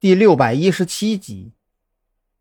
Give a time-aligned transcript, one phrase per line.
[0.00, 1.52] 第六百一十七集，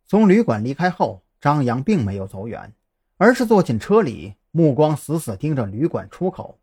[0.08, 2.74] 从旅馆离开后，张扬并没有走远，
[3.18, 6.58] 而是坐进车里，目光死死盯着旅馆出口。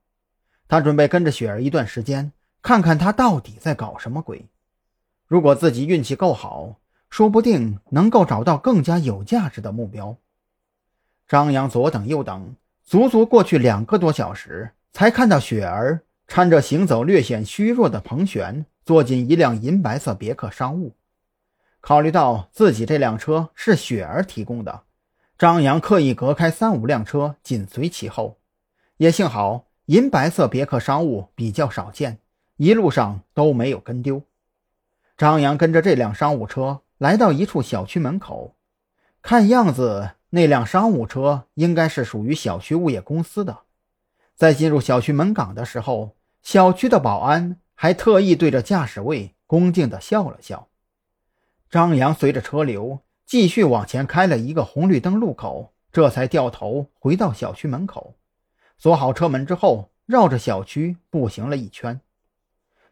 [0.67, 2.33] 他准备跟着雪儿一段时间，
[2.63, 4.47] 看看她到底在搞什么鬼。
[5.27, 6.77] 如果自己运气够好，
[7.11, 10.17] 说不定能够找到更加有价值的目标。
[11.29, 18.65] 张扬左等右等，足足过去两个多小时，才看到雪儿搀着行走略显虚弱的彭璇。
[18.87, 20.95] 坐进一辆银白色别克商务，
[21.81, 24.85] 考虑到自己这辆车是雪儿提供的，
[25.37, 28.39] 张扬刻意隔开三五辆车紧随其后。
[28.99, 32.21] 也幸好银白色别克商务比较少见，
[32.59, 34.23] 一路上都没有跟丢。
[35.17, 38.55] 张扬跟着这辆商务车来到一处小区门口，
[39.21, 43.63] 看样子那辆商务车应该是属于小区物业公司的。
[44.37, 47.59] 在进入小区门岗的时候，小区的保安。
[47.77, 50.67] 还特意对着驾驶位恭敬地笑了笑。
[51.71, 58.17] 张扬随着车流继续往前开了一个红绿灯路口，这才掉头回到小区门口，
[58.79, 62.01] 锁好车门之后，绕着小区步行了一圈。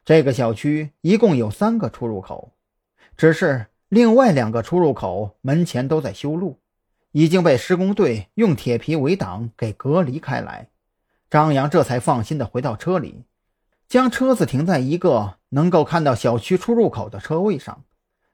[0.04, 2.52] 这个小区一共有三个出入口，
[3.16, 6.60] 只是另外两个出入口门前都在修路，
[7.12, 10.68] 已经被施工队用铁皮围挡给隔离开来。
[11.30, 13.24] 张扬这才放心地回到车里。
[13.88, 17.84] 将车子停在一个能够看到小区出入口的车位上，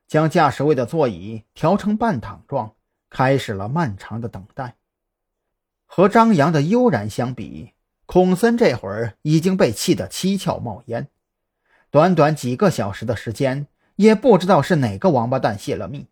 [0.08, 2.72] 将驾驶位的座椅调成半躺状，
[3.10, 4.76] 开始了漫长的等待。
[5.86, 7.72] 和张扬的悠然相比，
[8.06, 11.08] 孔森这会儿已经被气得七窍冒烟。
[11.90, 16.06] 短短几个小时的时间，也不知道是哪个王八蛋泄了密，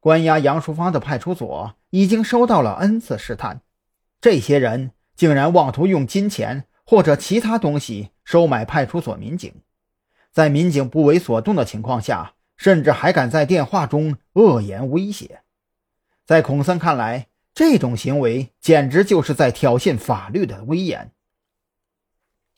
[0.00, 3.60] 关押杨淑芳的派出所已经收到了 N 次试探，
[4.20, 8.10] 这些人竟然妄图用金钱或者其他东西。
[8.28, 9.54] 收买派出所民警，
[10.30, 15.40] 在民警不为所动的情况下，甚至还敢在电话中恶言威胁。
[16.26, 21.10] 在孔森看来，这种行为简直就是在挑衅法律的威严。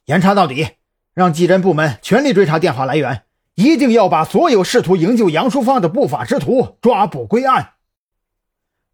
[0.07, 0.71] 严查到底，
[1.15, 3.23] 让技侦部门全力追查电话来源，
[3.55, 7.75] 一定要把所有试图营救杨淑芳的不法之徒抓捕归案。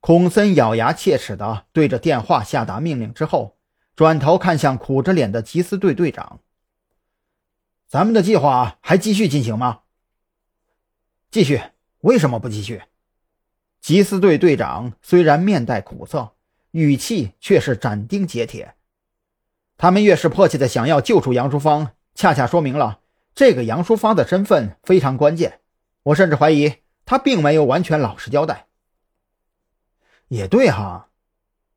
[0.01, 3.57] 孔森咬牙切齿地对着电话下达命令之后，
[3.95, 6.41] 转头看向苦着脸的缉私队队长。
[7.89, 9.83] 咱们的计划还继续进行吗？
[11.31, 11.63] 继续。
[12.01, 12.83] 为什么不继续？
[13.83, 16.33] 缉私队队长虽然面带苦涩，
[16.73, 18.75] 语气却是斩钉截铁。
[19.77, 23.01] 他们越是迫切的想要救出杨淑芳，恰恰说明了
[23.35, 25.61] 这个杨淑芳的身份非常关键。
[26.05, 28.67] 我甚至怀疑他并没有完全老实交代。
[30.29, 31.09] 也对哈，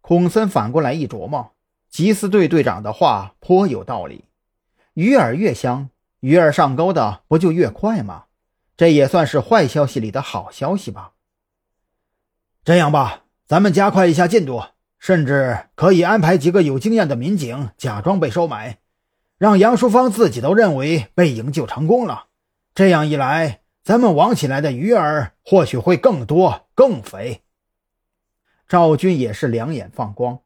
[0.01, 1.53] 孔森反过来一琢磨，
[1.91, 4.25] 缉私队队长的话颇有道理，
[4.93, 5.89] 鱼饵越香。
[6.19, 8.25] 鱼儿上钩的不就越快吗？
[8.75, 11.11] 这也算是坏消息里的好消息吧。
[12.63, 14.63] 这样吧，咱们加快一下进度，
[14.99, 18.79] 甚至可以安排几个有经验的民警假装被收买，
[19.37, 22.25] 让杨淑芳自己都认为被营救成功了。
[22.75, 27.43] 这样一来，咱们网起来的鱼儿或许会更多、更肥。
[28.67, 30.39] 赵军也是两眼放光，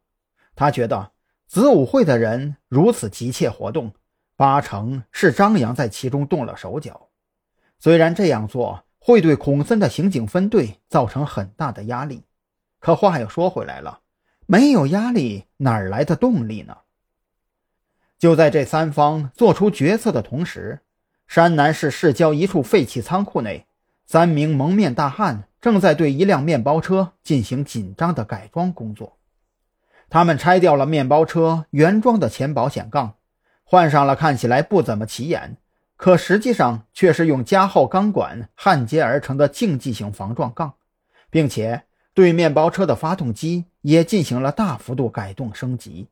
[0.56, 1.12] 他觉得
[1.48, 3.94] 子午会的人如此急切活动。
[4.36, 7.10] 八成是张扬在其中动了手脚，
[7.80, 12.24] 虽然这样做会对孔森的刑警分队造成很大的压力，
[12.80, 14.00] 可话又说回来了，
[14.46, 16.78] 没有压力哪来的动力呢？
[18.18, 20.80] 就在这三方做出决策的同时，
[21.28, 23.68] 山南市市郊一处废弃仓库内，
[24.06, 29.18] 三名蒙面大汉正在对一辆面包车进行紧张的改装工作。
[30.10, 33.16] 他们拆掉了面包车原装的前保险杠。
[33.64, 35.58] 换上了看起来不怎么起眼，
[35.96, 40.74] 可实际上却是用加厚钢管焊接而成的竞技型防撞杠，
[41.30, 46.08] 并且对面包车的发动机也进行了大幅度改动升级。